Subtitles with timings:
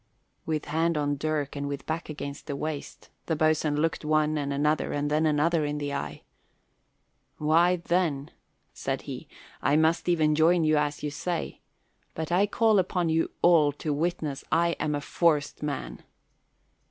[0.47, 4.51] With hand on dirk and with back against the waist, the boatswain looked one and
[4.51, 6.23] another and then another in the eye.
[7.37, 8.31] "Why, then,"
[8.73, 9.27] said he,
[9.61, 11.61] "I must even join you, as you say.
[12.15, 16.01] But I call upon you all to witness I am a forced man."